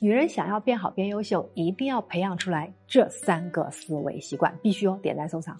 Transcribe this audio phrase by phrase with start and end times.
[0.00, 5.56] 女人想要变好变优秀，一定要培养出来这三个思维习惯，必须哦，点赞收藏。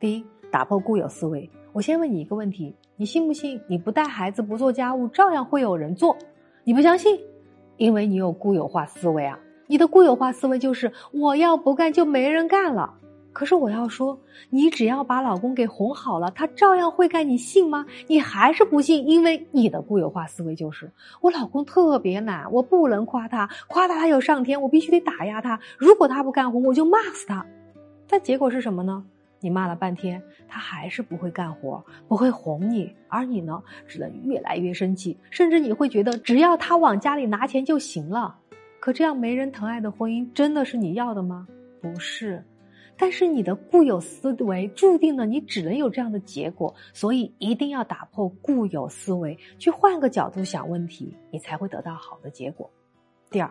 [0.00, 1.48] 第一，打破固有思维。
[1.72, 6.16] 我先问你一个问题：你信不信你不带孩子不做家务，照样会有人做？
[6.64, 7.16] 你不相信，
[7.76, 9.38] 因为你有固有化思维啊！
[9.68, 12.92] 你的固有化思维就是我要不干就没人干了。
[13.36, 14.18] 可是我要说，
[14.48, 17.84] 你只要把老公给哄好了，他照样会干，你信吗？
[18.06, 20.90] 你还是不信，因为你的固有化思维就是
[21.20, 25.60] 我老公特别懒，我不能夸他，夸他他有上天，我必须得打压他。
[25.76, 27.44] 如果他不干活，我就骂死他。
[28.08, 29.04] 但结果是什么呢？
[29.40, 38.34] 你骂了半天，他还是不会干活，不会哄你，而你呢，只能越来越生气，甚至你会觉得只要他往家里拿钱就行了。
[38.80, 41.46] 可这样没人疼爱的婚姻，真的是你要的吗？
[41.82, 42.42] 不是。
[42.98, 52.70] 但是你的固有思维注定了你只能有这样的结果，所以一定要打破固有思维，去换个角度想问题，你才会得到好的结果。
[53.30, 53.50] 第二，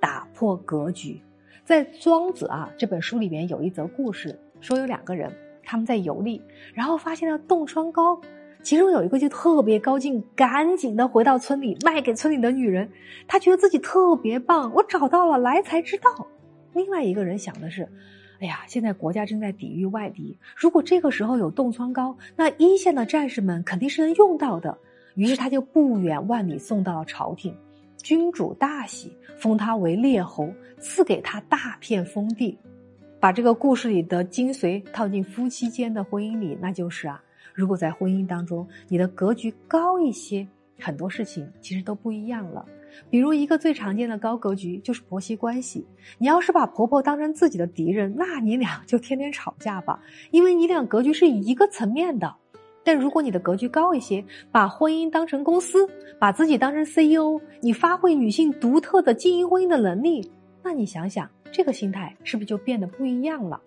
[0.00, 1.20] 打破格局。
[1.64, 5.30] 在《庄子》啊这本书里面有一则故事，说有两个人
[5.62, 6.40] 他们在游历，
[6.72, 8.20] 然后发现了冻疮膏，
[8.62, 12.90] 其中有一个就特别高兴，赶紧的回到村里卖给村里的女人，
[13.28, 16.28] 他觉得自己特别棒，我找到了来财之道。
[16.72, 17.86] 另外一个人想的是。
[18.38, 24.76] 哎呀，现在国家正在抵御外敌，如果这个时候有冻疮膏，那一线的战士们肯定是能用到的。
[25.14, 27.56] 于是他就不远万里送到了朝廷，
[27.96, 32.58] 君主大喜，封他为列侯，赐给他大片封地。
[33.18, 37.22] 把这个故事里的精髓套进夫妻间的婚姻里，那就是啊，
[37.54, 40.46] 如果在婚姻当中你的格局高一些，
[40.78, 42.66] 很多事情其实都不一样了。
[43.10, 45.86] 比如一个最常见的高格局就是婆媳关系。
[46.18, 52.34] 你要是把婆婆当成自己的敌人，那你俩就天天吵架吧，因为你俩格局是一个层面的。
[52.84, 55.88] 但如果你的格局高一些，把婚姻当成公司，
[56.20, 60.30] 把自己当成 CEO，你发挥女性独特的经营婚姻的能力，
[60.62, 63.60] 那你想想，这个心态是不是就变得不一样了？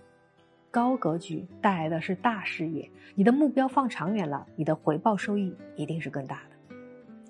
[0.71, 6.55] 高格局带来的是大事业，你的目标放长远了，你的回报收益一定是更大的。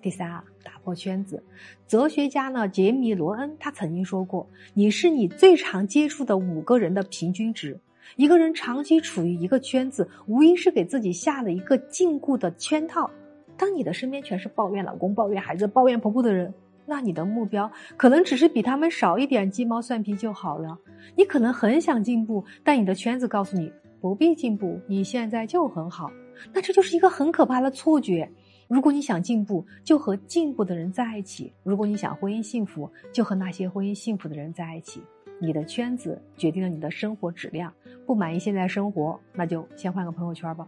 [0.01, 1.43] 第三啊，打破圈子。
[1.87, 7.79] 哲学家呢，杰米·罗恩他曾经说过：“你是你最常接触的五个人的平均值。
[8.15, 13.09] 一个人长期处于一个圈子，无疑是给自己下了一个禁锢的圈套。
[13.57, 16.53] 当你的身边全是抱怨老公、抱怨孩子、抱怨婆婆的人，
[16.85, 20.77] 那你的目标可能只是比他们少一点鸡毛蒜皮就好了。
[21.15, 26.09] 你可能很想进步，但你的圈子告诉你不必进步，你现在就很好。
[26.53, 28.31] 那这就是一个很可怕的错觉。”
[28.69, 35.02] 如果你想进步，就和进步的人在一起；如果你想婚姻幸福，就和那些婚姻幸福的人在一起。
[35.41, 37.74] 你的圈子决定了你的生活质量。
[38.06, 40.68] 不满意现在生活，那就先换个朋友圈吧。